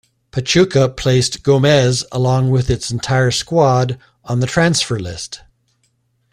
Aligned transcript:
Pachuca 0.31 0.89
placed 0.89 1.43
Gomez, 1.43 2.03
along 2.11 2.49
with 2.49 2.71
its 2.71 2.89
entire 2.89 3.29
squad, 3.29 3.99
on 4.25 4.39
the 4.39 4.47
transfer 4.47 4.97
list. 4.99 5.41